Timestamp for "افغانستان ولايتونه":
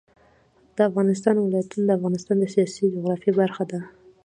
0.89-1.83